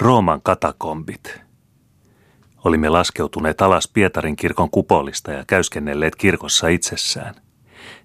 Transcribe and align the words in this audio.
Rooman 0.00 0.42
katakombit. 0.42 1.40
Olimme 2.64 2.88
laskeutuneet 2.88 3.62
alas 3.62 3.88
Pietarin 3.88 4.36
kirkon 4.36 4.70
kupolista 4.70 5.32
ja 5.32 5.44
käyskennelleet 5.46 6.16
kirkossa 6.16 6.68
itsessään. 6.68 7.34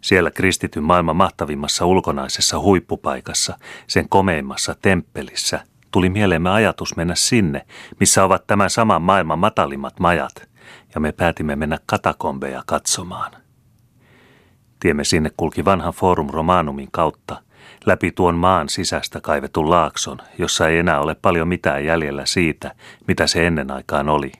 Siellä 0.02 0.31
kristityn 0.31 0.84
maailman 0.84 1.16
mahtavimmassa 1.16 1.86
ulkonaisessa 1.86 2.60
huippupaikassa, 2.60 3.58
sen 3.88 4.10
komeimmassa 4.10 4.76
temppelissä, 4.81 5.63
tuli 5.92 6.10
mieleemme 6.10 6.50
ajatus 6.50 6.96
mennä 6.96 7.16
sinne, 7.16 7.66
missä 8.00 8.24
ovat 8.24 8.48
tämän 8.48 8.70
saman 8.70 9.02
maailman 9.02 9.40
matalimmat 9.40 10.00
majat, 10.00 10.50
ja 10.96 11.02
me 11.02 11.12
päätimme 11.12 11.56
mennä 11.56 11.78
katakombeja 11.86 12.64
katsomaan. 12.66 13.32
Tiemme 14.80 15.04
sinne 15.04 15.32
kulki 15.38 15.66
vanhan 15.66 15.94
Forum 15.94 16.30
Romanumin 16.30 16.91
kautta, 16.91 17.41
läpi 17.86 18.12
tuon 18.12 18.36
maan 18.36 18.70
sisästä 18.70 19.22
kaivetun 19.22 19.70
laakson, 19.70 20.18
jossa 20.38 20.68
ei 20.68 20.77
enää 20.77 21.00
ole 21.00 21.16
paljon 21.22 21.48
mitään 21.48 21.86
jäljellä 21.86 22.26
siitä, 22.26 22.76
mitä 23.08 23.27
se 23.27 23.48
ennen 23.48 23.72
aikaan 23.72 24.09
oli. 24.09 24.31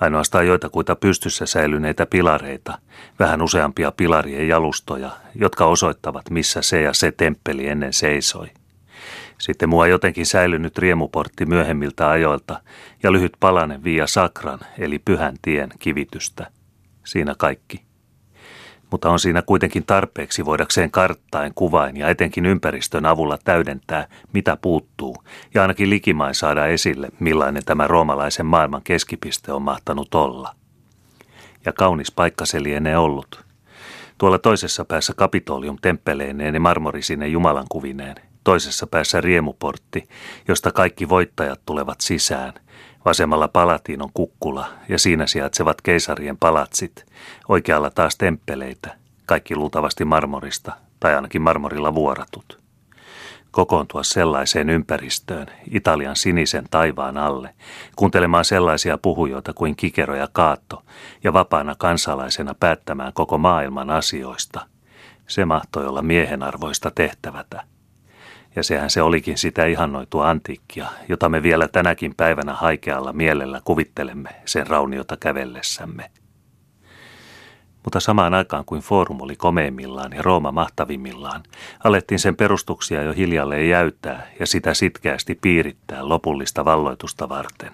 Ainoastaan 0.00 0.46
joitakuita 0.46 0.96
pystyssä 0.96 1.46
säilyneitä 1.46 2.06
pilareita, 2.06 2.78
vähän 3.18 3.42
useampia 3.42 3.92
pilarien 3.92 4.48
jalustoja, 4.48 5.10
jotka 5.34 5.66
osoittavat, 5.66 6.30
missä 6.30 6.62
se 6.62 6.82
ja 6.82 6.92
se 6.92 7.12
temppeli 7.12 7.68
ennen 7.68 7.92
seisoi. 7.92 8.48
Sitten 9.38 9.68
mua 9.68 9.86
jotenkin 9.86 10.26
säilynyt 10.26 10.78
riemuportti 10.78 11.46
myöhemmiltä 11.46 12.10
ajoilta 12.10 12.60
ja 13.02 13.12
lyhyt 13.12 13.32
palanen 13.40 13.84
via 13.84 14.06
sakran, 14.06 14.58
eli 14.78 14.98
pyhän 14.98 15.36
tien 15.42 15.70
kivitystä. 15.78 16.50
Siinä 17.04 17.34
kaikki 17.38 17.91
mutta 18.92 19.10
on 19.10 19.18
siinä 19.18 19.42
kuitenkin 19.42 19.84
tarpeeksi 19.86 20.44
voidakseen 20.44 20.90
karttaen, 20.90 21.52
kuvain 21.54 21.96
ja 21.96 22.08
etenkin 22.08 22.46
ympäristön 22.46 23.06
avulla 23.06 23.38
täydentää, 23.44 24.06
mitä 24.32 24.56
puuttuu, 24.56 25.16
ja 25.54 25.62
ainakin 25.62 25.90
likimain 25.90 26.34
saada 26.34 26.66
esille, 26.66 27.08
millainen 27.20 27.62
tämä 27.64 27.86
roomalaisen 27.86 28.46
maailman 28.46 28.82
keskipiste 28.84 29.52
on 29.52 29.62
mahtanut 29.62 30.14
olla. 30.14 30.54
Ja 31.64 31.72
kaunis 31.72 32.12
paikka 32.12 32.46
se 32.46 32.62
lienee 32.62 32.96
ollut. 32.96 33.44
Tuolla 34.18 34.38
toisessa 34.38 34.84
päässä 34.84 35.12
kapitolium 35.16 35.76
temppeleineen 35.82 36.54
ja 36.54 36.60
marmorisine 36.60 37.28
Jumalan 37.28 37.66
kuvineen, 37.68 38.16
toisessa 38.44 38.86
päässä 38.86 39.20
riemuportti, 39.20 40.08
josta 40.48 40.72
kaikki 40.72 41.08
voittajat 41.08 41.60
tulevat 41.66 42.00
sisään– 42.00 42.52
Vasemmalla 43.04 43.48
palatiin 43.48 44.02
on 44.02 44.10
kukkula 44.14 44.68
ja 44.88 44.98
siinä 44.98 45.26
sijaitsevat 45.26 45.80
keisarien 45.80 46.36
palatsit, 46.36 47.06
oikealla 47.48 47.90
taas 47.90 48.16
temppeleitä, 48.16 48.96
kaikki 49.26 49.56
luultavasti 49.56 50.04
marmorista 50.04 50.72
tai 51.00 51.14
ainakin 51.14 51.42
marmorilla 51.42 51.94
vuoratut. 51.94 52.62
Kokoontua 53.50 54.02
sellaiseen 54.02 54.70
ympäristöön, 54.70 55.46
Italian 55.70 56.16
sinisen 56.16 56.64
taivaan 56.70 57.18
alle, 57.18 57.54
kuuntelemaan 57.96 58.44
sellaisia 58.44 58.98
puhujoita 58.98 59.52
kuin 59.52 59.76
Kikero 59.76 60.14
ja 60.14 60.28
Kaatto 60.32 60.82
ja 61.24 61.32
vapaana 61.32 61.74
kansalaisena 61.78 62.54
päättämään 62.54 63.12
koko 63.12 63.38
maailman 63.38 63.90
asioista. 63.90 64.66
Se 65.26 65.44
mahtoi 65.44 65.86
olla 65.86 66.02
miehenarvoista 66.02 66.90
tehtävätä– 66.94 67.62
ja 68.56 68.62
sehän 68.62 68.90
se 68.90 69.02
olikin 69.02 69.38
sitä 69.38 69.66
ihannoitua 69.66 70.30
antiikkia, 70.30 70.86
jota 71.08 71.28
me 71.28 71.42
vielä 71.42 71.68
tänäkin 71.68 72.14
päivänä 72.16 72.54
haikealla 72.54 73.12
mielellä 73.12 73.60
kuvittelemme 73.64 74.30
sen 74.44 74.66
rauniota 74.66 75.16
kävellessämme. 75.16 76.10
Mutta 77.84 78.00
samaan 78.00 78.34
aikaan 78.34 78.64
kuin 78.64 78.82
Forum 78.82 79.20
oli 79.20 79.36
komeimmillaan 79.36 80.12
ja 80.12 80.22
Rooma 80.22 80.52
mahtavimmillaan, 80.52 81.42
alettiin 81.84 82.18
sen 82.18 82.36
perustuksia 82.36 83.02
jo 83.02 83.12
hiljalleen 83.12 83.68
jäytää 83.68 84.26
ja 84.40 84.46
sitä 84.46 84.74
sitkeästi 84.74 85.34
piirittää 85.34 86.08
lopullista 86.08 86.64
valloitusta 86.64 87.28
varten. 87.28 87.72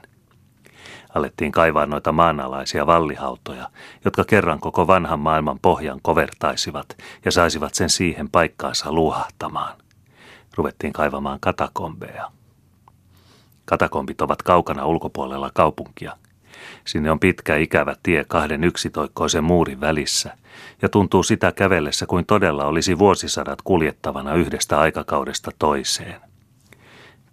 Alettiin 1.15 1.53
kaivaa 1.53 1.87
noita 1.87 2.13
maanalaisia 2.13 2.87
vallihautoja, 2.87 3.71
jotka 4.05 4.25
kerran 4.25 4.61
koko 4.61 4.87
vanhan 4.87 5.21
maailman 5.21 5.59
pohjan 5.59 6.01
kovertaisivat 6.03 6.87
ja 7.25 7.33
saisivat 7.33 7.75
sen 7.75 7.91
siihen 7.91 8.29
paikkaansa 8.31 8.93
luohahtamaan 8.93 9.88
ruvettiin 10.59 10.93
kaivamaan 10.93 11.41
katakombeja. 11.41 12.31
Katakombit 13.65 14.21
ovat 14.21 14.43
kaukana 14.43 14.87
ulkopuolella 14.87 15.51
kaupunkia. 15.55 16.17
Sinne 16.85 17.11
on 17.11 17.21
pitkä 17.21 17.57
ikävä 17.57 17.97
tie 18.03 18.25
kahden 18.25 18.65
yksitoikkoisen 18.65 19.45
muurin 19.45 19.81
välissä, 19.81 20.37
ja 20.83 20.89
tuntuu 20.89 21.23
sitä 21.23 21.53
kävellessä 21.53 22.07
kuin 22.07 22.27
todella 22.27 22.65
olisi 22.65 22.99
vuosisadat 22.99 23.63
kuljettavana 23.63 24.35
yhdestä 24.35 24.81
aikakaudesta 24.81 25.51
toiseen. 25.59 26.21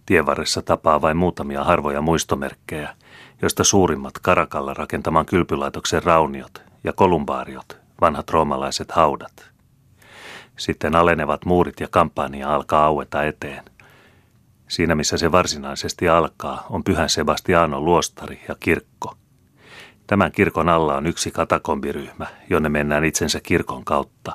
Tievarressa 0.06 0.62
tapaa 0.62 1.00
vain 1.00 1.16
muutamia 1.16 1.64
harvoja 1.64 2.00
muistomerkkejä, 2.00 2.96
joista 3.42 3.64
suurimmat 3.64 4.18
Karakalla 4.22 4.74
rakentaman 4.74 5.26
kylpylaitoksen 5.26 6.02
rauniot 6.02 6.62
ja 6.84 6.92
kolumbaariot, 6.92 7.78
vanhat 8.00 8.30
roomalaiset 8.30 8.90
haudat– 8.90 9.32
sitten 10.56 10.96
alenevat 10.96 11.44
muurit 11.44 11.80
ja 11.80 11.88
kampanja 11.90 12.54
alkaa 12.54 12.84
aueta 12.84 13.24
eteen. 13.24 13.64
Siinä 14.68 14.94
missä 14.94 15.16
se 15.16 15.32
varsinaisesti 15.32 16.08
alkaa 16.08 16.66
on 16.70 16.84
Pyhän 16.84 17.08
Sebastianon 17.08 17.84
luostari 17.84 18.40
ja 18.48 18.56
kirkko. 18.60 19.14
Tämän 20.06 20.32
kirkon 20.32 20.68
alla 20.68 20.96
on 20.96 21.06
yksi 21.06 21.30
katakombiryhmä, 21.30 22.26
jonne 22.50 22.68
mennään 22.68 23.04
itsensä 23.04 23.40
kirkon 23.42 23.84
kautta. 23.84 24.32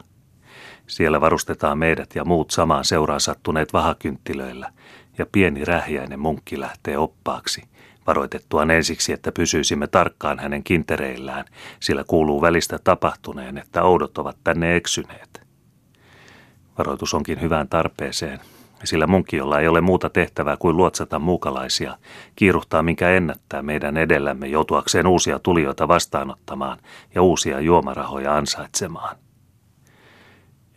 Siellä 0.88 1.22
varustetaan 1.22 1.78
meidät 1.78 2.16
ja 2.16 2.26
muut 2.26 2.52
samaan 2.52 2.86
seuraan 2.86 3.20
sattuneet 3.20 3.74
vahakynttilöillä, 3.74 4.72
ja 5.18 5.26
pieni 5.32 5.66
rähjäinen 5.66 6.20
munkki 6.20 6.60
lähtee 6.60 6.98
oppaaksi, 6.98 7.64
varoitettuaan 8.08 8.72
ensiksi, 8.72 9.14
että 9.14 9.32
pysyisimme 9.32 9.88
tarkkaan 9.88 10.40
hänen 10.40 10.64
kintereillään, 10.64 11.46
sillä 11.80 12.04
kuuluu 12.08 12.42
välistä 12.42 12.80
tapahtuneen, 12.84 13.58
että 13.58 13.84
oudot 13.84 14.18
ovat 14.18 14.38
tänne 14.44 14.76
eksyneet. 14.76 15.51
Varoitus 16.78 17.14
onkin 17.14 17.42
hyvään 17.42 17.68
tarpeeseen, 17.68 18.40
sillä 18.84 19.08
munkki, 19.08 19.38
jolla 19.38 19.60
ei 19.60 19.68
ole 19.68 19.82
muuta 19.82 20.10
tehtävää 20.10 20.58
kuin 20.58 20.78
luotsata 20.78 21.20
muukalaisia, 21.20 21.98
kiiruhtaa 22.36 22.84
minkä 22.84 23.10
ennättää 23.10 23.62
meidän 23.62 23.98
edellämme 23.98 24.48
joutuakseen 24.48 25.08
uusia 25.08 25.40
tulijoita 25.40 25.88
vastaanottamaan 25.88 26.78
ja 27.16 27.22
uusia 27.22 27.60
juomarahoja 27.60 28.38
ansaitsemaan. 28.38 29.16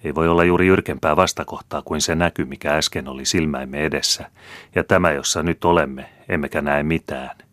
Ei 0.05 0.15
voi 0.15 0.29
olla 0.29 0.45
juuri 0.45 0.67
jyrkempää 0.67 1.17
vastakohtaa 1.17 1.83
kuin 1.83 2.01
se 2.01 2.15
näky, 2.15 2.45
mikä 2.45 2.77
äsken 2.77 3.09
oli 3.09 3.25
silmäimme 3.25 3.85
edessä, 3.85 4.31
ja 4.75 4.85
tämä, 4.85 5.13
jossa 5.13 5.43
nyt 5.43 5.65
olemme, 5.65 6.11
emmekä 6.29 6.63
näe 6.63 6.83
mitään– 6.83 7.37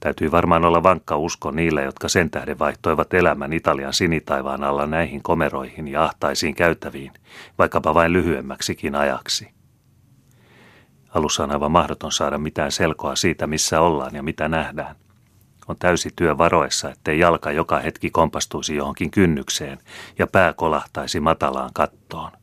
Täytyy 0.00 0.30
varmaan 0.30 0.64
olla 0.64 0.82
vankka 0.82 1.16
usko 1.16 1.50
niille, 1.50 1.82
jotka 1.82 2.08
sen 2.08 2.30
tähden 2.30 2.58
vaihtoivat 2.58 3.14
elämän 3.14 3.52
Italian 3.52 3.92
sinitaivaan 3.92 4.64
alla 4.64 4.86
näihin 4.86 5.22
komeroihin 5.22 5.88
ja 5.88 6.04
ahtaisiin 6.04 6.54
käytäviin, 6.54 7.12
vaikkapa 7.58 7.94
vain 7.94 8.12
lyhyemmäksikin 8.12 8.94
ajaksi. 8.94 9.50
Alussa 11.14 11.44
on 11.44 11.50
aivan 11.50 11.70
mahdoton 11.70 12.12
saada 12.12 12.38
mitään 12.38 12.72
selkoa 12.72 13.16
siitä, 13.16 13.46
missä 13.46 13.80
ollaan 13.80 14.14
ja 14.14 14.22
mitä 14.22 14.48
nähdään. 14.48 14.96
On 15.68 15.76
täysi 15.78 16.10
työ 16.16 16.38
varoessa, 16.38 16.90
ettei 16.90 17.18
jalka 17.18 17.52
joka 17.52 17.78
hetki 17.78 18.10
kompastuisi 18.10 18.76
johonkin 18.76 19.10
kynnykseen 19.10 19.78
ja 20.18 20.26
pää 20.26 20.52
kolahtaisi 20.52 21.20
matalaan 21.20 21.70
kattoon. 21.74 22.39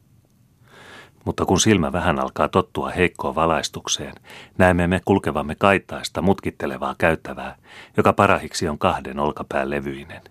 Mutta 1.28 1.46
kun 1.46 1.60
silmä 1.60 1.92
vähän 1.92 2.20
alkaa 2.20 2.48
tottua 2.48 2.90
heikkoon 2.90 3.36
valaistukseen, 3.36 4.14
näemme 4.58 4.88
me 4.88 5.02
kulkevamme 5.06 5.56
kaitaista 5.56 6.22
mutkittelevaa 6.22 6.96
käyttävää, 6.98 7.56
joka 7.98 8.14
parahiksi 8.14 8.68
on 8.68 8.78
kahden 8.78 9.20
olkapään 9.20 9.70
levyinen. 9.70 10.22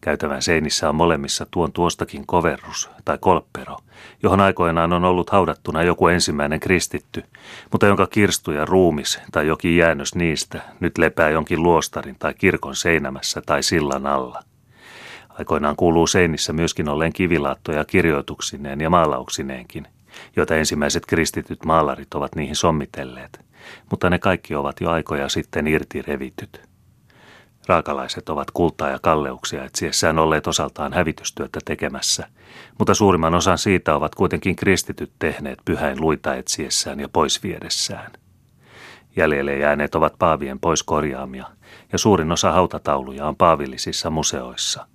Käytävän 0.00 0.42
seinissä 0.42 0.88
on 0.88 0.94
molemmissa 0.94 1.46
tuon 1.50 1.72
tuostakin 1.72 2.26
koverrus 2.26 2.90
tai 3.04 3.18
kolppero, 3.20 3.76
johon 4.22 4.40
aikoinaan 4.40 4.92
on 4.92 5.04
ollut 5.04 5.30
haudattuna 5.30 5.82
joku 5.82 6.08
ensimmäinen 6.08 6.60
kristitty, 6.60 7.24
mutta 7.72 7.86
jonka 7.86 8.06
kirstu 8.06 8.50
ja 8.50 8.64
ruumis 8.64 9.20
tai 9.32 9.46
jokin 9.46 9.76
jäännös 9.76 10.14
niistä 10.14 10.60
nyt 10.80 10.98
lepää 10.98 11.30
jonkin 11.30 11.62
luostarin 11.62 12.16
tai 12.18 12.34
kirkon 12.34 12.76
seinämässä 12.76 13.42
tai 13.46 13.62
sillan 13.62 14.06
alla– 14.06 14.42
Aikoinaan 15.38 15.76
kuuluu 15.76 16.06
seinissä 16.06 16.52
myöskin 16.52 16.88
olleen 16.88 17.12
kivilaattoja 17.12 17.84
kirjoituksineen 17.84 18.80
ja 18.80 18.90
maalauksineenkin, 18.90 19.86
joita 20.36 20.56
ensimmäiset 20.56 21.06
kristityt 21.06 21.64
maalarit 21.64 22.14
ovat 22.14 22.34
niihin 22.34 22.56
sommitelleet, 22.56 23.40
mutta 23.90 24.10
ne 24.10 24.18
kaikki 24.18 24.54
ovat 24.54 24.80
jo 24.80 24.90
aikoja 24.90 25.28
sitten 25.28 25.66
irti 25.66 26.02
revityt. 26.02 26.68
Raakalaiset 27.68 28.28
ovat 28.28 28.50
kultaa 28.50 28.90
ja 28.90 28.98
kalleuksia 29.02 29.64
etsiessään 29.64 30.18
olleet 30.18 30.46
osaltaan 30.46 30.92
hävitystyötä 30.92 31.60
tekemässä, 31.64 32.26
mutta 32.78 32.94
suurimman 32.94 33.34
osan 33.34 33.58
siitä 33.58 33.94
ovat 33.94 34.14
kuitenkin 34.14 34.56
kristityt 34.56 35.12
tehneet 35.18 35.58
pyhäin 35.64 36.00
luita 36.00 36.34
etsiessään 36.34 37.00
ja 37.00 37.08
pois 37.08 37.42
viedessään. 37.42 38.12
Jäljelle 39.16 39.58
jääneet 39.58 39.94
ovat 39.94 40.14
paavien 40.18 40.60
pois 40.60 40.82
korjaamia, 40.82 41.46
ja 41.92 41.98
suurin 41.98 42.32
osa 42.32 42.52
hautatauluja 42.52 43.26
on 43.26 43.36
paavillisissa 43.36 44.10
museoissa– 44.10 44.86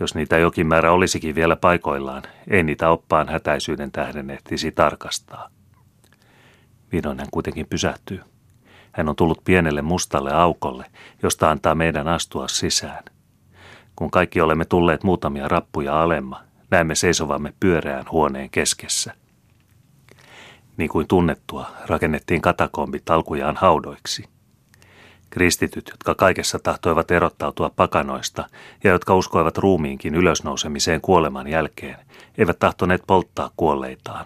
jos 0.00 0.14
niitä 0.14 0.38
jokin 0.38 0.66
määrä 0.66 0.92
olisikin 0.92 1.34
vielä 1.34 1.56
paikoillaan, 1.56 2.22
ei 2.50 2.62
niitä 2.62 2.90
oppaan 2.90 3.28
hätäisyyden 3.28 3.92
tähden 3.92 4.30
ehtisi 4.30 4.72
tarkastaa. 4.72 5.48
Vihdoin 6.92 7.18
hän 7.18 7.28
kuitenkin 7.30 7.66
pysähtyy. 7.66 8.20
Hän 8.92 9.08
on 9.08 9.16
tullut 9.16 9.44
pienelle 9.44 9.82
mustalle 9.82 10.32
aukolle, 10.32 10.86
josta 11.22 11.50
antaa 11.50 11.74
meidän 11.74 12.08
astua 12.08 12.48
sisään. 12.48 13.04
Kun 13.96 14.10
kaikki 14.10 14.40
olemme 14.40 14.64
tulleet 14.64 15.04
muutamia 15.04 15.48
rappuja 15.48 16.02
alemma, 16.02 16.40
näemme 16.70 16.94
seisovamme 16.94 17.52
pyöreän 17.60 18.04
huoneen 18.10 18.50
keskessä. 18.50 19.14
Niin 20.76 20.90
kuin 20.90 21.08
tunnettua, 21.08 21.70
rakennettiin 21.86 22.40
katakombit 22.40 23.10
alkujaan 23.10 23.56
haudoiksi. 23.56 24.24
Kristityt, 25.34 25.88
jotka 25.90 26.14
kaikessa 26.14 26.58
tahtoivat 26.58 27.10
erottautua 27.10 27.70
pakanoista 27.76 28.44
ja 28.84 28.90
jotka 28.90 29.14
uskoivat 29.14 29.58
ruumiinkin 29.58 30.14
ylösnousemiseen 30.14 31.00
kuoleman 31.00 31.46
jälkeen, 31.48 31.96
eivät 32.38 32.58
tahtoneet 32.58 33.02
polttaa 33.06 33.50
kuolleitaan. 33.56 34.24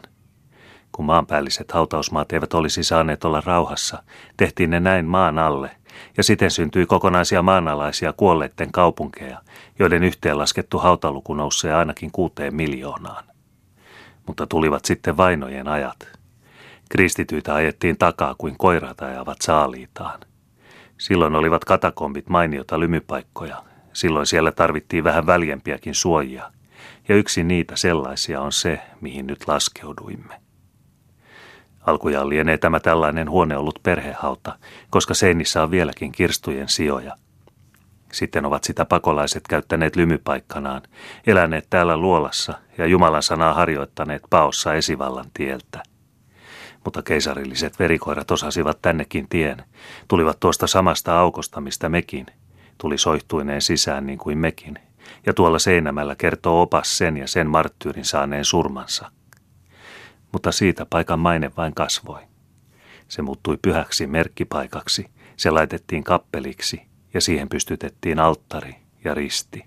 Kun 0.93 1.05
maanpäälliset 1.05 1.73
hautausmaat 1.73 2.33
eivät 2.33 2.55
olisi 2.55 2.85
saaneet 2.85 3.25
olla 3.25 3.43
rauhassa, 3.47 4.03
tehtiin 4.37 4.71
ne 4.71 4.81
näin 4.81 5.05
maan 5.05 5.39
alle, 5.39 5.71
ja 6.17 6.23
siten 6.23 6.51
syntyi 6.51 6.87
kokonaisia 6.87 7.43
maanalaisia 7.43 8.13
kuolleiden 8.13 8.73
kaupunkeja, 8.73 9.43
joiden 9.79 10.05
yhteenlaskettu 10.05 10.79
hautaluku 10.79 11.35
nousee 11.35 11.75
ainakin 11.75 12.11
kuuteen 12.13 12.55
miljoonaan. 12.55 13.25
Mutta 14.27 14.47
tulivat 14.47 14.85
sitten 14.85 15.17
vainojen 15.17 15.69
ajat. 15.69 16.09
Kristityitä 16.91 17.55
ajettiin 17.55 17.99
takaa 17.99 18.35
kuin 18.39 18.59
koirat 18.59 19.03
ajavat 19.03 19.43
saaliitaan. 19.43 20.28
Silloin 20.99 21.35
olivat 21.35 21.65
katakombit 21.65 22.29
mainiota 22.29 22.81
lymypaikkoja. 22.81 23.63
Silloin 23.93 24.27
siellä 24.27 24.53
tarvittiin 24.53 25.05
vähän 25.05 25.27
väljempiäkin 25.27 25.95
suojia. 25.95 26.53
Ja 27.09 27.15
yksi 27.15 27.45
niitä 27.45 27.77
sellaisia 27.77 28.41
on 28.41 28.53
se, 28.53 28.81
mihin 29.01 29.27
nyt 29.27 29.49
laskeuduimme. 29.49 30.41
Alkujaan 31.81 32.29
lienee 32.29 32.59
tämä 32.59 32.81
tällainen 32.81 33.31
huone 33.31 33.57
ollut 33.57 33.81
perhehauta, 33.83 34.59
koska 34.91 35.15
seinissä 35.15 35.63
on 35.63 35.71
vieläkin 35.71 36.13
kirstujen 36.13 36.69
sijoja. 36.69 37.17
Sitten 38.13 38.47
ovat 38.47 38.65
sitä 38.65 38.85
pakolaiset 38.85 39.43
käyttäneet 39.49 39.97
lymypaikkanaan, 39.97 40.83
eläneet 41.27 41.67
täällä 41.71 41.97
luolassa 41.97 42.55
ja 42.79 42.87
Jumalan 42.87 43.23
sanaa 43.23 43.55
harjoittaneet 43.55 44.23
paossa 44.31 44.75
esivallan 44.75 45.31
tieltä– 45.35 45.83
mutta 46.85 47.03
keisarilliset 47.03 47.79
verikoirat 47.79 48.31
osasivat 48.31 48.83
tännekin 48.83 49.29
tien. 49.29 49.65
Tulivat 50.09 50.41
tuosta 50.41 50.67
samasta 50.67 51.21
aukosta, 51.21 51.61
mistä 51.61 51.89
mekin. 51.89 52.27
Tuli 52.79 52.99
soihtuineen 52.99 53.63
sisään 53.63 54.07
niin 54.07 54.19
kuin 54.19 54.39
mekin. 54.39 54.79
Ja 55.27 55.35
tuolla 55.35 55.59
seinämällä 55.59 56.15
kertoo 56.17 56.63
opas 56.63 56.99
sen 56.99 57.17
ja 57.17 57.29
sen 57.29 57.51
marttyyrin 57.51 58.05
saaneen 58.05 58.45
surmansa. 58.45 59.11
Mutta 60.33 60.53
siitä 60.53 60.87
paikan 60.87 61.19
maine 61.19 61.51
vain 61.57 61.75
kasvoi. 61.75 62.21
Se 63.09 63.23
muuttui 63.23 63.59
pyhäksi 63.63 64.07
merkkipaikaksi, 64.07 65.11
se 65.37 65.51
laitettiin 65.51 66.05
kappeliksi 66.05 66.83
ja 67.15 67.21
siihen 67.21 67.49
pystytettiin 67.49 68.19
alttari 68.19 68.77
ja 69.05 69.15
risti. 69.15 69.65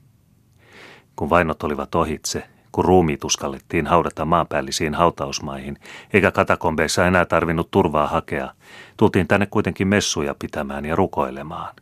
Kun 1.15 1.29
vainot 1.29 1.63
olivat 1.63 1.95
ohitse, 1.95 2.49
kun 2.71 2.85
ruumiit 2.85 3.23
uskallettiin 3.23 3.87
haudata 3.87 4.25
maanpäällisiin 4.25 4.93
hautausmaihin, 4.93 5.77
eikä 6.13 6.31
katakombeissa 6.31 7.07
enää 7.07 7.25
tarvinnut 7.25 7.71
turvaa 7.71 8.07
hakea, 8.07 8.53
tultiin 8.97 9.27
tänne 9.27 9.45
kuitenkin 9.45 9.87
messuja 9.87 10.35
pitämään 10.39 10.85
ja 10.85 10.95
rukoilemaan. 10.95 11.75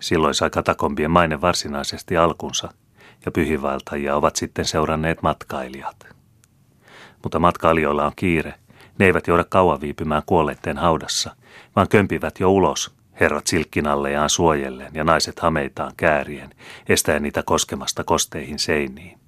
Silloin 0.00 0.34
sai 0.34 0.50
katakombien 0.50 1.10
maine 1.10 1.40
varsinaisesti 1.40 2.16
alkunsa, 2.16 2.68
ja 3.24 3.32
pyhivaltajia 3.32 4.16
ovat 4.16 4.36
sitten 4.36 4.64
seuranneet 4.64 5.22
matkailijat. 5.22 6.06
Mutta 7.22 7.38
matkailijoilla 7.38 8.06
on 8.06 8.12
kiire, 8.16 8.54
ne 8.98 9.06
eivät 9.06 9.26
jouda 9.26 9.44
kauan 9.44 9.80
viipymään 9.80 10.22
kuolleiden 10.26 10.78
haudassa, 10.78 11.36
vaan 11.76 11.88
kömpivät 11.88 12.40
jo 12.40 12.50
ulos, 12.50 12.94
herrat 13.20 13.46
silkkinallejaan 13.46 14.30
suojellen 14.30 14.90
ja 14.94 15.04
naiset 15.04 15.38
hameitaan 15.40 15.92
käärien, 15.96 16.50
estäen 16.88 17.22
niitä 17.22 17.42
koskemasta 17.42 18.04
kosteihin 18.04 18.58
seiniin. 18.58 19.21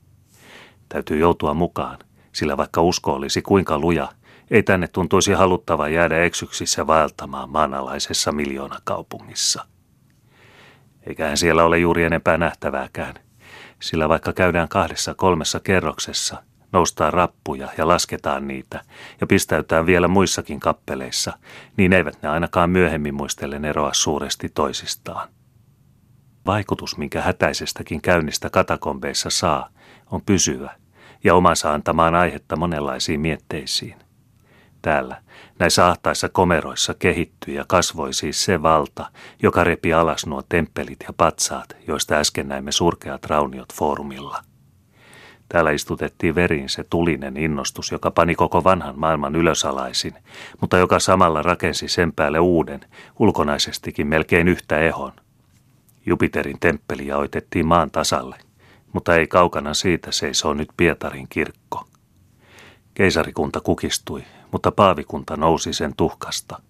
Täytyy 0.94 1.18
joutua 1.18 1.54
mukaan, 1.54 1.98
sillä 2.32 2.56
vaikka 2.56 2.82
usko 2.82 3.12
olisi 3.12 3.42
kuinka 3.42 3.78
luja, 3.78 4.08
ei 4.50 4.62
tänne 4.62 4.88
tuntuisi 4.88 5.32
haluttava 5.32 5.88
jäädä 5.88 6.18
eksyksissä 6.18 6.86
vaeltamaan 6.86 7.50
maanalaisessa 7.50 8.32
miljoonakaupungissa. 8.32 9.64
Eiköhän 11.06 11.36
siellä 11.36 11.64
ole 11.64 11.78
juuri 11.78 12.04
enempää 12.04 12.38
nähtävääkään, 12.38 13.14
sillä 13.82 14.08
vaikka 14.08 14.32
käydään 14.32 14.68
kahdessa 14.68 15.14
kolmessa 15.14 15.60
kerroksessa, 15.60 16.42
noustaan 16.72 17.12
rappuja 17.12 17.68
ja 17.78 17.88
lasketaan 17.88 18.48
niitä 18.48 18.80
ja 19.20 19.26
pistäytään 19.26 19.86
vielä 19.86 20.08
muissakin 20.08 20.60
kappeleissa, 20.60 21.38
niin 21.76 21.92
eivät 21.92 22.22
ne 22.22 22.28
ainakaan 22.28 22.70
myöhemmin 22.70 23.14
muistellen 23.14 23.64
eroa 23.64 23.94
suuresti 23.94 24.48
toisistaan. 24.48 25.28
Vaikutus, 26.46 26.96
minkä 26.98 27.22
hätäisestäkin 27.22 28.00
käynnistä 28.00 28.50
katakombeissa 28.50 29.30
saa, 29.30 29.68
on 30.10 30.22
pysyvä 30.22 30.83
ja 31.24 31.34
omansa 31.34 31.72
antamaan 31.72 32.14
aihetta 32.14 32.56
monenlaisiin 32.56 33.20
mietteisiin. 33.20 33.96
Täällä, 34.82 35.22
näissä 35.58 35.86
ahtaissa 35.86 36.28
komeroissa 36.28 36.94
kehittyi 36.94 37.54
ja 37.54 37.64
kasvoi 37.68 38.14
siis 38.14 38.44
se 38.44 38.62
valta, 38.62 39.10
joka 39.42 39.64
repi 39.64 39.92
alas 39.92 40.26
nuo 40.26 40.42
temppelit 40.48 40.98
ja 41.06 41.12
patsaat, 41.16 41.76
joista 41.86 42.14
äsken 42.14 42.48
näimme 42.48 42.72
surkeat 42.72 43.24
rauniot 43.24 43.72
foorumilla. 43.74 44.42
Täällä 45.48 45.70
istutettiin 45.70 46.34
veriin 46.34 46.68
se 46.68 46.84
tulinen 46.90 47.36
innostus, 47.36 47.92
joka 47.92 48.10
pani 48.10 48.34
koko 48.34 48.64
vanhan 48.64 48.98
maailman 48.98 49.36
ylösalaisin, 49.36 50.14
mutta 50.60 50.78
joka 50.78 50.98
samalla 50.98 51.42
rakensi 51.42 51.88
sen 51.88 52.12
päälle 52.12 52.38
uuden, 52.38 52.80
ulkonaisestikin 53.18 54.06
melkein 54.06 54.48
yhtä 54.48 54.78
ehon. 54.78 55.12
Jupiterin 56.06 56.60
temppeli 56.60 57.06
jaoitettiin 57.06 57.66
maan 57.66 57.90
tasalle– 57.90 58.36
mutta 58.94 59.16
ei 59.16 59.26
kaukana 59.26 59.74
siitä 59.74 60.12
seisoo 60.12 60.54
nyt 60.54 60.68
Pietarin 60.76 61.26
kirkko. 61.28 61.84
Keisarikunta 62.94 63.60
kukistui, 63.60 64.24
mutta 64.52 64.72
paavikunta 64.72 65.36
nousi 65.36 65.72
sen 65.72 65.94
tuhkasta. 65.96 66.60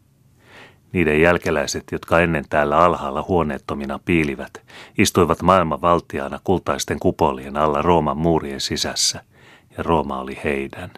Niiden 0.92 1.20
jälkeläiset, 1.20 1.84
jotka 1.92 2.20
ennen 2.20 2.44
täällä 2.50 2.78
alhaalla 2.78 3.24
huoneettomina 3.28 4.00
piilivät, 4.04 4.62
istuivat 4.98 5.42
maailman 5.42 5.80
valtiaana 5.80 6.40
kultaisten 6.44 6.98
kupolien 7.00 7.56
alla 7.56 7.82
Rooman 7.82 8.16
muurien 8.16 8.60
sisässä, 8.60 9.24
ja 9.76 9.82
Rooma 9.82 10.20
oli 10.20 10.40
heidän. 10.44 10.90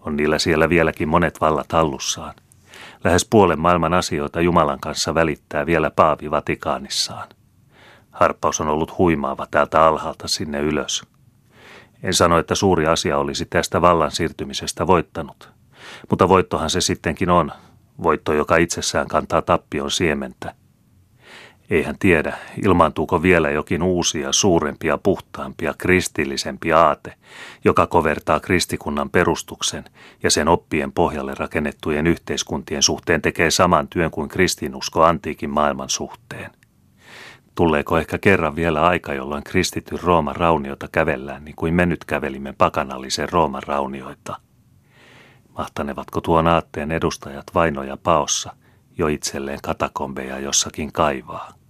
On 0.00 0.16
niillä 0.16 0.38
siellä 0.38 0.68
vieläkin 0.68 1.08
monet 1.08 1.40
vallat 1.40 1.72
hallussaan. 1.72 2.34
Lähes 3.04 3.26
puolen 3.30 3.60
maailman 3.60 3.94
asioita 3.94 4.40
Jumalan 4.40 4.80
kanssa 4.80 5.14
välittää 5.14 5.66
vielä 5.66 5.90
Paavi 5.90 6.30
Vatikaanissaan. 6.30 7.28
Harppaus 8.14 8.60
on 8.60 8.68
ollut 8.68 8.98
huimaava 8.98 9.46
täältä 9.50 9.86
alhaalta 9.86 10.28
sinne 10.28 10.60
ylös. 10.60 11.02
En 12.02 12.14
sano, 12.14 12.38
että 12.38 12.54
suuri 12.54 12.86
asia 12.86 13.18
olisi 13.18 13.44
tästä 13.44 13.80
vallan 13.80 14.10
siirtymisestä 14.10 14.86
voittanut. 14.86 15.50
Mutta 16.10 16.28
voittohan 16.28 16.70
se 16.70 16.80
sittenkin 16.80 17.30
on. 17.30 17.52
Voitto, 18.02 18.32
joka 18.32 18.56
itsessään 18.56 19.08
kantaa 19.08 19.42
tappion 19.42 19.90
siementä. 19.90 20.54
Ei 21.70 21.82
hän 21.82 21.98
tiedä, 21.98 22.38
ilmaantuuko 22.64 23.22
vielä 23.22 23.50
jokin 23.50 23.82
uusia, 23.82 24.32
suurempia, 24.32 24.98
puhtaampia, 24.98 25.74
kristillisempi 25.78 26.72
aate, 26.72 27.14
joka 27.64 27.86
kovertaa 27.86 28.40
kristikunnan 28.40 29.10
perustuksen 29.10 29.84
ja 30.22 30.30
sen 30.30 30.48
oppien 30.48 30.92
pohjalle 30.92 31.34
rakennettujen 31.34 32.06
yhteiskuntien 32.06 32.82
suhteen 32.82 33.22
tekee 33.22 33.50
saman 33.50 33.88
työn 33.88 34.10
kuin 34.10 34.28
kristinusko 34.28 35.02
antiikin 35.02 35.50
maailman 35.50 35.90
suhteen. 35.90 36.50
Tulleeko 37.54 37.98
ehkä 37.98 38.18
kerran 38.18 38.56
vielä 38.56 38.82
aika, 38.86 39.14
jolloin 39.14 39.44
kristityn 39.44 40.00
Rooman 40.02 40.36
rauniota 40.36 40.88
kävellään 40.92 41.44
niin 41.44 41.56
kuin 41.56 41.74
me 41.74 41.86
nyt 41.86 42.04
kävelimme 42.04 42.52
pakanallisen 42.52 43.28
Rooman 43.28 43.62
raunioita? 43.66 44.40
Mahtanevatko 45.58 46.20
tuon 46.20 46.46
aatteen 46.46 46.92
edustajat 46.92 47.44
vainoja 47.54 47.96
paossa 47.96 48.56
jo 48.98 49.06
itselleen 49.06 49.58
katakombeja 49.62 50.38
jossakin 50.38 50.92
kaivaa? 50.92 51.63